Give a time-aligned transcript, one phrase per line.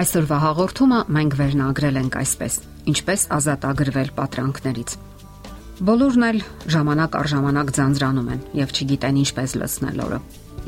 [0.00, 2.54] Այսօրվա հաղորդումը մենք վերնագրել ենք այսպես.
[2.88, 4.94] Ինչպես ազատագրվել պատրանքներից։
[5.90, 6.38] Բոլորն էլ
[6.72, 10.20] ժամանակ առ ժամանակ ձանձրանում են եւ չգիտեն ինչպես լցնել օրը։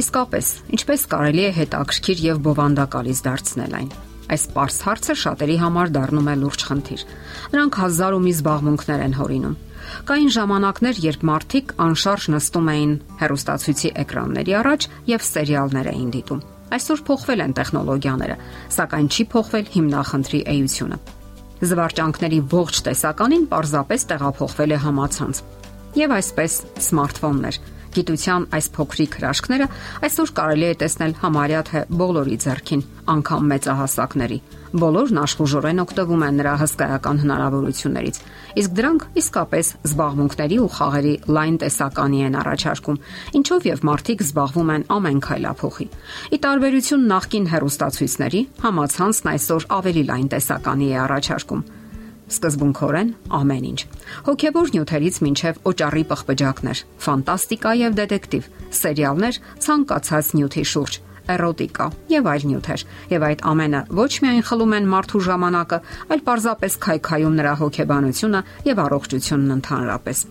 [0.05, 3.91] Իսկապես, ինչպես կարելի է հետաքրքիր եւ բովանդակալից դարձնել այն։
[4.33, 7.05] Այս པարս հարցը շատերի համար դառնում է լուրջ խնդիր։
[7.57, 9.59] Նրանք հազար ու մի զբաղմունքներ են հորինում։
[10.13, 17.03] Կային ժամանակներ, երբ մարդիկ անշարժ նստում էին հեռուստացույցի էկրանների առաջ եւ սերիալներ էին դիտում Այսօր
[17.09, 18.37] փոխվել են տեխնոլոգիաները,
[18.73, 20.99] սակայն չի փոխվել հիմնախնդրի էությունը։
[21.63, 25.43] Զվարճանքների ողջ տեսականին պարզապես տեղափոխվել է համացանց։
[26.01, 27.59] Եվ այսպես սմարթֆոններ,
[27.93, 29.67] Գիտության այս փոքրիկ հրաշքները
[30.09, 34.39] այսօր կարելի է տեսնել համարյա թե բոլորի ձեռքին, անկամ մեծահասակների։
[34.73, 38.21] Բոլորն աշխուժորեն օգտվում են նրա հսկայական հնարավորություններից։
[38.63, 43.01] Իսկ դրանք իսկապես զբաղմունքների ու խաղերի լայն տեսականի են առաջարկում,
[43.43, 45.87] ինչով եւ մարդիկ զբաղվում են ամեն քայլափոխի։
[46.33, 51.65] Ի տարբերություն նախկին հերոստացույցների, համացանցն այսօր ավելի լայն տեսականի է առաջարկում
[52.33, 53.81] սկզբունքորեն ամեն ինչ։
[54.29, 58.51] Հոգևոր նյութերից մինչև օճառի պղպջակներ, ֆանտաստիկա եւ դետեկտիվ,
[58.83, 64.93] սերիալներ ցանկացած նյութի շուրջ, էրոտիկա եւ այլ նյութեր։ Եվ այդ ամենը ոչ միայն խլում են
[64.93, 65.81] մարդու ժամանակը,
[66.13, 68.41] այլ պարզապես քայքայում նրա հոգեբանությունը
[68.73, 70.25] եւ առողջությունն ընդհանրապես։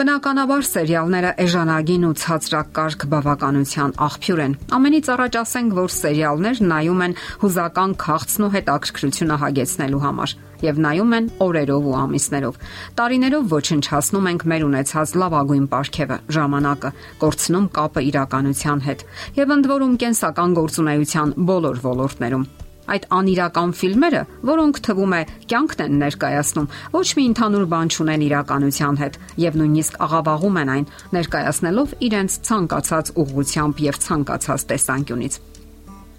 [0.00, 7.16] Բնականաբար սերիալները էժանագին ու ցածրակարգ բավականության աղբյուր են։ Ամենից առաջ ասենք, որ սերիալներ նայում են
[7.42, 10.34] հուզական քաղցն ու հետաքրքրությունը հագեցնելու համար
[10.66, 12.62] եւ նայում են օրերով ու ամիսներով։
[13.00, 19.04] Տարիներով ոչնչացնում ենք մեր ունեցած լավագույն ապարքևը, ժամանակը, կորցնում կապը իրականության հետ
[19.40, 22.48] եւ ընդ որում կենսական գործունեության բոլոր ոլորտներում
[22.90, 25.20] այդ անիրական ֆիլմերը, որոնք թվում է
[25.52, 30.88] կյանքն են ներկայացնում, ոչ մի ընդհանուր բան չունեն իրականության հետ եւ նույնիսկ աղավաղում են այն,
[31.14, 35.40] ներկայացնելով իրենց ցանկացած ուղղությամբ եւ ցանկացած տեսանկյունից։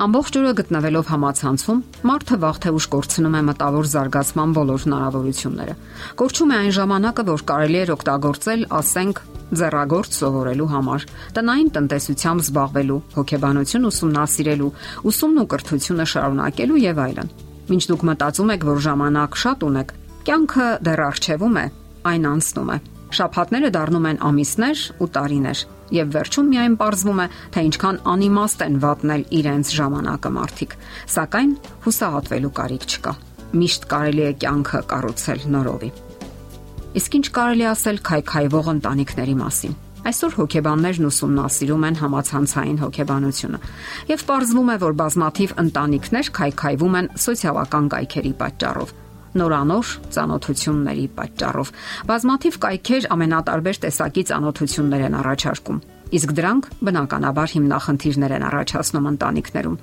[0.01, 5.75] Ամբողջ օրը գտնվելով համացանցում, մարդը վաղ թե ուշ կորցնում է մտավոր զարգացման բոլոր հնարավորությունները։
[6.21, 9.21] Կորչում է այն ժամանակը, որ կարելի է օգտագործել, ասենք,
[9.61, 11.05] ձեռագործ սովորելու համար,
[11.37, 14.71] տնային տնտեսությամբ զբաղվելու, հոգեբանություն ուսումնասիրելու,
[15.11, 17.35] ուսումն ու կրթությունը շարունակելու եւ այլն։
[17.69, 19.93] Մինչ դուք մտածում եք, որ ժամանակ շատ ունեք,
[20.25, 21.65] կյանքը դեռ արժևում է,
[22.09, 22.79] այն անցնում է։
[23.11, 25.61] Շաբաթները դառնում են ամիսներ ու տարիներ,
[25.91, 30.75] եւ վերջում միայն ողրվում է, թե ինչքան անիմաստ են վատնել իրենց ժամանակը մարդիկ,
[31.15, 31.51] սակայն
[31.85, 33.13] հուսահատվելու կարիք չկա։
[33.51, 35.91] Միշտ կարելի է կյանքը կառուցել նորովի։
[37.01, 43.59] Իսկ ինչ կարելի ասել քայքայվող ընտանիքների մասին։ Այսօր հոգեբաններն ուսումնասիրում են համացանցային հոգեբանությունը
[44.09, 48.95] եւ ողջվում է, որ բազմաթիվ ընտանիքներ քայքայվում են սոցիալական կայքերի պատճառով
[49.37, 51.71] նորանոր ծանոթությունների պատճառով։
[52.11, 55.81] Բազմաթիվ կայքեր ամենատարբեր տեսակի ծանոթություններ են առաջարկում։
[56.11, 59.77] Իսկ դրանք բնականաբար հիմնախնդիրներ են առաջացնում ընտանիքներում։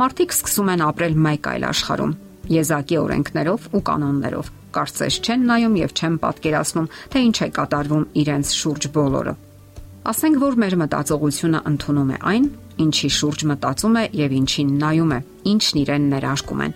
[0.00, 2.14] Մարդիկ սկսում են ապրել մեկ այլ աշխարհում,
[2.54, 8.54] եզակի օրենքներով ու կանոններով կարծես չեն նայում եւ չեն պատկերացնում, թե ինչ է կատարվում իրենց
[8.58, 9.34] շուրջ բոլորը։
[10.04, 12.48] Ասենք որ մեր մտածողությունը ընդունում է այն,
[12.84, 15.20] ինչի շուրջ մտածում է եւ ինչին նայում է,
[15.52, 16.74] ինչն իրեն ներարկում են։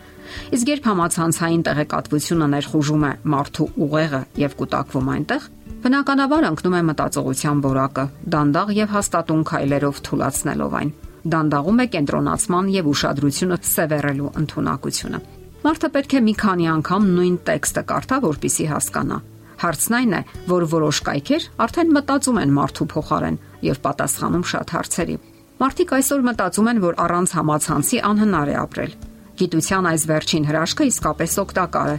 [0.57, 5.49] Իսկ երբ համացանցային տեղեկատվությունը ներխուժում է մարդու ուղեղը եւ կուտակվում այնտեղ,
[5.85, 10.93] բնականաբար ընկնում է մտածողության որակը, դանդաղ եւ հաստատուն քայլերով թույլատնելով այն։
[11.29, 15.21] Դանդաղում է կենտրոնացման եւ ուշադրությունը սևեռելու ընտունակությունը։
[15.59, 19.19] Մարդը պետք է մի քանի անգամ նույն տեքստը կարդա, որpիսի հասկանա։
[19.59, 25.17] Հարցն այն է, որ որոշ կայքեր արդեն մտածում են մարդու փոխարեն եւ պատասխանում շատ հարցերի։
[25.59, 28.93] Մարդիկ այսօր մտածում են, որ առանց համացանցի անհնար է ապրել։
[29.39, 31.99] Գիտության այս վերջին հրաշքը իսկապես օգտակար է,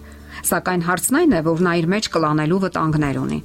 [0.50, 3.40] սակայն հարցն այն է, որ նա իր մեջ կլանելու վտանգներ ունի։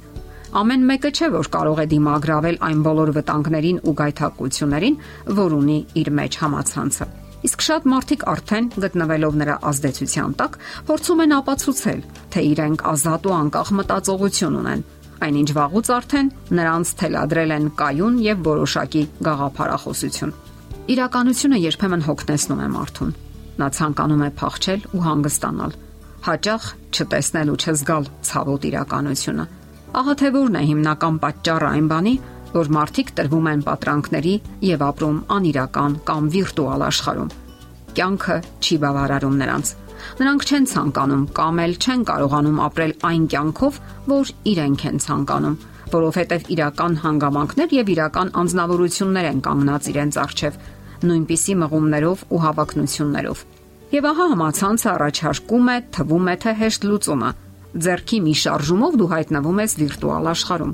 [0.55, 4.97] Ամեն մեկը չէ, որ կարող է դիմագրավել այն բոլոր վտանգներին ու գայթակղություններին,
[5.39, 7.07] որ ունի իր մեջ համացանցը։
[7.45, 10.55] Իսկ շատ մարդիկ արդեն գտնվելով նրա ազդեցության տակ
[10.87, 11.99] փորձում են ապացուցել,
[12.35, 14.85] թե իրենք ազատ ու անկախ մտածողություն ունեն։
[15.25, 20.35] Այնինչ վաղուց արդեն նրանց թելադրել են կայուն եւ որոշակի գաղափարախոսություն։
[20.95, 23.15] Իրականությունը երբեմն հոգնեցնում է մարդուն։
[23.55, 25.75] Նա ցանկանում է փախչել ու հանգստանալ,
[26.25, 26.63] հաճախ
[26.95, 29.45] չտեսնել ու չզգալ ցավոտ իրականությունը։
[29.95, 32.13] Ահա թե որն է հիմնական պատճառը այն բանի,
[32.55, 34.35] որ մարդիկ տրվում են պատրանքների
[34.67, 37.31] եւ ապրում անիրական կամ վիրտուալ աշխարհում։
[37.95, 39.71] Կյանքը չի բավարարում նրանց։
[40.19, 43.79] Նրանք չեն ցանկանում կամ էլ չեն կարողանում ապրել այն կյանքով,
[44.11, 45.57] որ իրենք են ցանկանում,
[45.95, 50.59] որովհետև իրական հանգամանքներ եւ իրական անznավորություններ են կանգնած իրենց առջև,
[51.11, 53.45] նույնպիսի մղումներով ու հավակնություններով։
[53.95, 57.29] Եվ ահա համացանցը առաջարկում է, թվում է թե հեշտ լուծումը,
[57.75, 60.69] Ձերքի մի շարժումով դու հայտնվում ես վիրտուալ աշխարհում։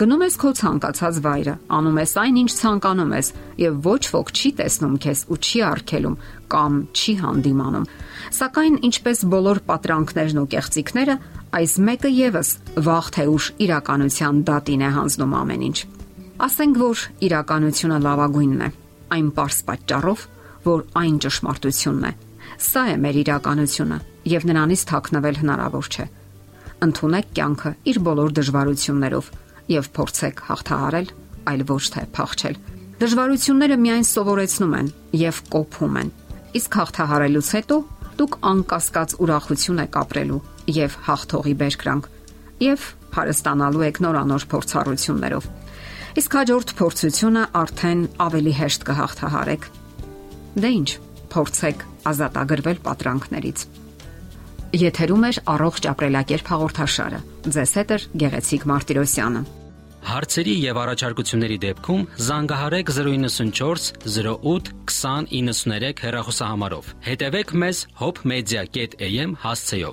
[0.00, 3.30] Գնում ես քո ցանկացած վայրը, անում ես այն, ինչ ցանկանում ես,
[3.64, 6.18] եւ ոչ ոք չի տեսնում քեզ ու չի արգելում
[6.52, 7.88] կամ չի հանդիմանում։
[8.38, 11.16] Սակայն ինչպես բոլոր պատրանքներն ու կեղծիքները,
[11.64, 12.48] այս մեկը եւս
[12.84, 15.78] վաղ թե ուշ իրականության դատին է հանձնում ամեն ինչ։
[16.44, 18.68] Ասենք որ իրականությունը լավագույնն է,
[19.14, 20.24] այն པարս պատճառով,
[20.64, 22.12] որ այն ճշմարտությունն է։
[22.64, 23.98] Սա է մեր իրականությունը
[24.30, 26.06] եւ նրանից թաքնվել հնարավոր չէ։
[26.84, 29.30] Ընթունեք կյանքը իր բոլոր դժվարություններով
[29.74, 31.08] եւ փորձեք հաղթահարել,
[31.50, 32.56] այլ ոչ թե փախչել։
[33.04, 34.88] Դժվարությունները միայն սովորեցնում են
[35.24, 36.10] եւ կոփում են։
[36.54, 37.78] Իսկ հաղթահարելուց հետո
[38.14, 40.40] դուք անկասկած ուրախություն եք ապրելու
[40.74, 42.10] եւ հաղթողի բերկրանք
[42.64, 42.84] եւ
[43.14, 45.48] հարստանալու եք նորանոր փորձառություններով։
[46.14, 49.64] Իսկ հաջորդ փորձությունը արդեն ավելի հեշտ կհաղթահարեք։
[50.62, 50.90] Դե ի՞նչ,
[51.34, 53.64] փորձեք ազատագրվել պատրանքներից։
[54.84, 57.20] Եթերում է առողջ ապրելակերպ հաղորդաշարը։
[57.56, 59.42] Ձեզ հետ է Գեղեցիկ Մարտիրոսյանը։
[60.04, 63.84] Հարցերի եւ առաջարկությունների դեպքում զանգահարեք 094
[64.14, 69.92] 08 2093 հեռախոսահամարով։ Հետևեք մեզ hopmedia.am հասցեով։